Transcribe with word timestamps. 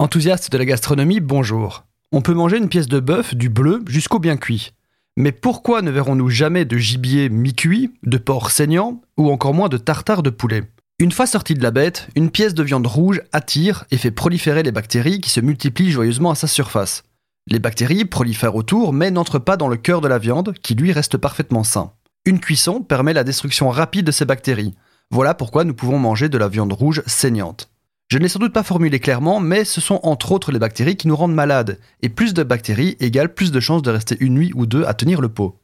Enthousiaste 0.00 0.50
de 0.50 0.56
la 0.56 0.64
gastronomie, 0.64 1.20
bonjour. 1.20 1.84
On 2.10 2.22
peut 2.22 2.32
manger 2.32 2.56
une 2.56 2.70
pièce 2.70 2.88
de 2.88 3.00
bœuf 3.00 3.34
du 3.34 3.50
bleu 3.50 3.82
jusqu'au 3.86 4.18
bien 4.18 4.38
cuit. 4.38 4.72
Mais 5.18 5.30
pourquoi 5.30 5.82
ne 5.82 5.90
verrons-nous 5.90 6.30
jamais 6.30 6.64
de 6.64 6.78
gibier 6.78 7.28
mi-cuit, 7.28 7.92
de 8.04 8.16
porc 8.16 8.50
saignant 8.50 9.02
ou 9.18 9.30
encore 9.30 9.52
moins 9.52 9.68
de 9.68 9.76
tartare 9.76 10.22
de 10.22 10.30
poulet? 10.30 10.62
Une 11.00 11.12
fois 11.12 11.26
sorti 11.26 11.52
de 11.52 11.62
la 11.62 11.70
bête, 11.70 12.08
une 12.16 12.30
pièce 12.30 12.54
de 12.54 12.62
viande 12.62 12.86
rouge 12.86 13.20
attire 13.32 13.84
et 13.90 13.98
fait 13.98 14.10
proliférer 14.10 14.62
les 14.62 14.72
bactéries 14.72 15.20
qui 15.20 15.28
se 15.28 15.40
multiplient 15.40 15.90
joyeusement 15.90 16.30
à 16.30 16.34
sa 16.34 16.46
surface. 16.46 17.02
Les 17.46 17.58
bactéries 17.58 18.06
prolifèrent 18.06 18.56
autour 18.56 18.94
mais 18.94 19.10
n'entrent 19.10 19.38
pas 19.38 19.58
dans 19.58 19.68
le 19.68 19.76
cœur 19.76 20.00
de 20.00 20.08
la 20.08 20.18
viande 20.18 20.54
qui 20.62 20.74
lui 20.74 20.92
reste 20.92 21.18
parfaitement 21.18 21.62
sain. 21.62 21.92
Une 22.24 22.40
cuisson 22.40 22.80
permet 22.80 23.12
la 23.12 23.22
destruction 23.22 23.68
rapide 23.68 24.06
de 24.06 24.12
ces 24.12 24.24
bactéries. 24.24 24.74
Voilà 25.10 25.34
pourquoi 25.34 25.64
nous 25.64 25.74
pouvons 25.74 25.98
manger 25.98 26.30
de 26.30 26.38
la 26.38 26.48
viande 26.48 26.72
rouge 26.72 27.02
saignante. 27.04 27.69
Je 28.10 28.18
ne 28.18 28.24
l'ai 28.24 28.28
sans 28.28 28.40
doute 28.40 28.52
pas 28.52 28.64
formulé 28.64 28.98
clairement, 28.98 29.38
mais 29.38 29.64
ce 29.64 29.80
sont 29.80 30.00
entre 30.02 30.32
autres 30.32 30.50
les 30.50 30.58
bactéries 30.58 30.96
qui 30.96 31.06
nous 31.06 31.14
rendent 31.14 31.32
malades, 31.32 31.78
et 32.02 32.08
plus 32.08 32.34
de 32.34 32.42
bactéries 32.42 32.96
égale 32.98 33.32
plus 33.32 33.52
de 33.52 33.60
chances 33.60 33.82
de 33.82 33.90
rester 33.90 34.16
une 34.18 34.34
nuit 34.34 34.50
ou 34.56 34.66
deux 34.66 34.84
à 34.84 34.94
tenir 34.94 35.20
le 35.20 35.28
pot. 35.28 35.60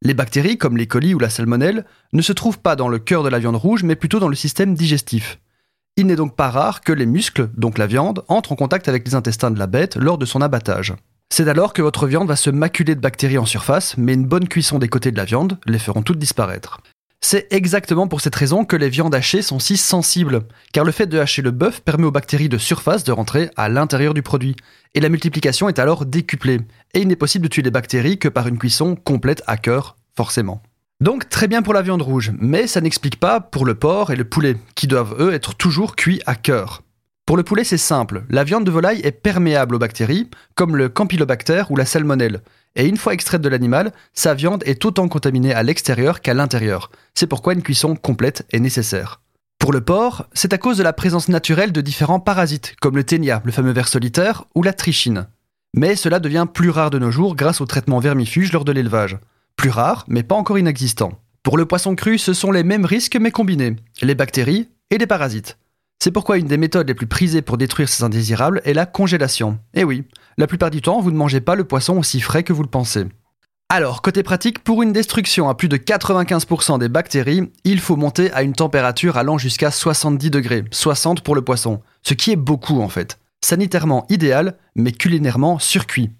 Les 0.00 0.14
bactéries, 0.14 0.56
comme 0.56 0.76
les 0.76 0.86
colis 0.86 1.14
ou 1.14 1.18
la 1.18 1.30
salmonelle, 1.30 1.84
ne 2.12 2.22
se 2.22 2.32
trouvent 2.32 2.60
pas 2.60 2.76
dans 2.76 2.88
le 2.88 3.00
cœur 3.00 3.24
de 3.24 3.28
la 3.28 3.40
viande 3.40 3.56
rouge, 3.56 3.82
mais 3.82 3.96
plutôt 3.96 4.20
dans 4.20 4.28
le 4.28 4.36
système 4.36 4.74
digestif. 4.74 5.40
Il 5.96 6.06
n'est 6.06 6.14
donc 6.14 6.36
pas 6.36 6.48
rare 6.48 6.80
que 6.80 6.92
les 6.92 7.06
muscles, 7.06 7.50
donc 7.56 7.76
la 7.76 7.88
viande, 7.88 8.22
entrent 8.28 8.52
en 8.52 8.56
contact 8.56 8.88
avec 8.88 9.04
les 9.04 9.16
intestins 9.16 9.50
de 9.50 9.58
la 9.58 9.66
bête 9.66 9.96
lors 9.96 10.16
de 10.16 10.26
son 10.26 10.42
abattage. 10.42 10.94
C'est 11.28 11.48
alors 11.48 11.72
que 11.72 11.82
votre 11.82 12.06
viande 12.06 12.28
va 12.28 12.36
se 12.36 12.50
maculer 12.50 12.94
de 12.94 13.00
bactéries 13.00 13.38
en 13.38 13.46
surface, 13.46 13.96
mais 13.96 14.14
une 14.14 14.26
bonne 14.26 14.46
cuisson 14.46 14.78
des 14.78 14.88
côtés 14.88 15.10
de 15.10 15.16
la 15.16 15.24
viande 15.24 15.58
les 15.66 15.80
feront 15.80 16.02
toutes 16.02 16.18
disparaître. 16.18 16.80
C'est 17.22 17.52
exactement 17.52 18.08
pour 18.08 18.22
cette 18.22 18.34
raison 18.34 18.64
que 18.64 18.76
les 18.76 18.88
viandes 18.88 19.14
hachées 19.14 19.42
sont 19.42 19.58
si 19.58 19.76
sensibles, 19.76 20.40
car 20.72 20.86
le 20.86 20.92
fait 20.92 21.06
de 21.06 21.18
hacher 21.18 21.42
le 21.42 21.50
bœuf 21.50 21.82
permet 21.82 22.06
aux 22.06 22.10
bactéries 22.10 22.48
de 22.48 22.56
surface 22.56 23.04
de 23.04 23.12
rentrer 23.12 23.50
à 23.56 23.68
l'intérieur 23.68 24.14
du 24.14 24.22
produit, 24.22 24.56
et 24.94 25.00
la 25.00 25.10
multiplication 25.10 25.68
est 25.68 25.78
alors 25.78 26.06
décuplée, 26.06 26.60
et 26.94 27.00
il 27.00 27.08
n'est 27.08 27.16
possible 27.16 27.44
de 27.44 27.50
tuer 27.50 27.62
les 27.62 27.70
bactéries 27.70 28.18
que 28.18 28.28
par 28.28 28.48
une 28.48 28.58
cuisson 28.58 28.96
complète 28.96 29.42
à 29.46 29.58
cœur, 29.58 29.96
forcément. 30.16 30.62
Donc 31.00 31.28
très 31.28 31.46
bien 31.46 31.60
pour 31.60 31.74
la 31.74 31.82
viande 31.82 32.02
rouge, 32.02 32.32
mais 32.38 32.66
ça 32.66 32.80
n'explique 32.80 33.20
pas 33.20 33.40
pour 33.40 33.66
le 33.66 33.74
porc 33.74 34.10
et 34.10 34.16
le 34.16 34.24
poulet, 34.24 34.56
qui 34.74 34.86
doivent 34.86 35.16
eux 35.20 35.34
être 35.34 35.54
toujours 35.54 35.96
cuits 35.96 36.22
à 36.24 36.34
cœur. 36.34 36.82
Pour 37.26 37.36
le 37.36 37.42
poulet, 37.42 37.64
c'est 37.64 37.76
simple, 37.76 38.24
la 38.30 38.44
viande 38.44 38.64
de 38.64 38.70
volaille 38.70 39.02
est 39.04 39.12
perméable 39.12 39.74
aux 39.74 39.78
bactéries, 39.78 40.30
comme 40.54 40.74
le 40.74 40.88
campylobacter 40.88 41.64
ou 41.68 41.76
la 41.76 41.84
salmonelle, 41.84 42.40
et 42.76 42.86
une 42.86 42.96
fois 42.96 43.14
extraite 43.14 43.42
de 43.42 43.48
l'animal, 43.48 43.92
sa 44.14 44.34
viande 44.34 44.62
est 44.66 44.84
autant 44.84 45.08
contaminée 45.08 45.54
à 45.54 45.62
l'extérieur 45.62 46.20
qu'à 46.20 46.34
l'intérieur. 46.34 46.90
C'est 47.14 47.26
pourquoi 47.26 47.52
une 47.52 47.62
cuisson 47.62 47.96
complète 47.96 48.46
est 48.52 48.60
nécessaire. 48.60 49.20
Pour 49.58 49.72
le 49.72 49.80
porc, 49.80 50.26
c'est 50.32 50.54
à 50.54 50.58
cause 50.58 50.78
de 50.78 50.82
la 50.82 50.92
présence 50.92 51.28
naturelle 51.28 51.72
de 51.72 51.80
différents 51.80 52.20
parasites, 52.20 52.74
comme 52.80 52.96
le 52.96 53.04
ténia, 53.04 53.42
le 53.44 53.52
fameux 53.52 53.72
ver 53.72 53.88
solitaire, 53.88 54.44
ou 54.54 54.62
la 54.62 54.72
trichine. 54.72 55.26
Mais 55.74 55.96
cela 55.96 56.18
devient 56.18 56.46
plus 56.52 56.70
rare 56.70 56.90
de 56.90 56.98
nos 56.98 57.10
jours 57.10 57.36
grâce 57.36 57.60
au 57.60 57.66
traitement 57.66 57.98
vermifuge 57.98 58.52
lors 58.52 58.64
de 58.64 58.72
l'élevage. 58.72 59.18
Plus 59.56 59.70
rare, 59.70 60.04
mais 60.08 60.22
pas 60.22 60.34
encore 60.34 60.58
inexistant. 60.58 61.20
Pour 61.42 61.58
le 61.58 61.66
poisson 61.66 61.94
cru, 61.94 62.18
ce 62.18 62.32
sont 62.32 62.52
les 62.52 62.64
mêmes 62.64 62.84
risques 62.84 63.16
mais 63.16 63.30
combinés, 63.30 63.76
les 64.02 64.14
bactéries 64.14 64.68
et 64.90 64.98
les 64.98 65.06
parasites. 65.06 65.58
C'est 66.02 66.10
pourquoi 66.10 66.38
une 66.38 66.46
des 66.46 66.56
méthodes 66.56 66.88
les 66.88 66.94
plus 66.94 67.06
prisées 67.06 67.42
pour 67.42 67.58
détruire 67.58 67.88
ces 67.88 68.02
indésirables 68.02 68.62
est 68.64 68.72
la 68.72 68.86
congélation. 68.86 69.58
Et 69.74 69.80
eh 69.80 69.84
oui, 69.84 70.04
la 70.40 70.46
plupart 70.46 70.70
du 70.70 70.80
temps, 70.80 71.00
vous 71.00 71.10
ne 71.10 71.16
mangez 71.16 71.42
pas 71.42 71.54
le 71.54 71.64
poisson 71.64 71.98
aussi 71.98 72.18
frais 72.18 72.42
que 72.42 72.54
vous 72.54 72.62
le 72.62 72.68
pensez. 72.68 73.04
Alors, 73.68 74.00
côté 74.00 74.22
pratique, 74.22 74.60
pour 74.60 74.82
une 74.82 74.92
destruction 74.92 75.50
à 75.50 75.54
plus 75.54 75.68
de 75.68 75.76
95% 75.76 76.78
des 76.78 76.88
bactéries, 76.88 77.52
il 77.64 77.78
faut 77.78 77.96
monter 77.96 78.32
à 78.32 78.42
une 78.42 78.54
température 78.54 79.18
allant 79.18 79.36
jusqu'à 79.36 79.70
70 79.70 80.30
degrés, 80.30 80.64
60 80.70 81.20
pour 81.20 81.34
le 81.34 81.42
poisson, 81.42 81.82
ce 82.02 82.14
qui 82.14 82.32
est 82.32 82.36
beaucoup 82.36 82.80
en 82.80 82.88
fait. 82.88 83.18
Sanitairement 83.44 84.06
idéal, 84.08 84.56
mais 84.74 84.92
culinairement 84.92 85.58
surcuit. 85.58 86.10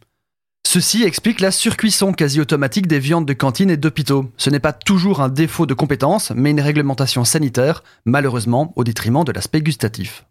Ceci 0.66 1.02
explique 1.02 1.40
la 1.40 1.50
surcuisson 1.50 2.12
quasi 2.12 2.40
automatique 2.40 2.86
des 2.86 2.98
viandes 2.98 3.26
de 3.26 3.32
cantine 3.32 3.70
et 3.70 3.78
d'hôpitaux. 3.78 4.30
Ce 4.36 4.50
n'est 4.50 4.60
pas 4.60 4.74
toujours 4.74 5.22
un 5.22 5.30
défaut 5.30 5.64
de 5.64 5.74
compétence, 5.74 6.30
mais 6.36 6.50
une 6.50 6.60
réglementation 6.60 7.24
sanitaire, 7.24 7.82
malheureusement 8.04 8.74
au 8.76 8.84
détriment 8.84 9.24
de 9.24 9.32
l'aspect 9.32 9.62
gustatif. 9.62 10.26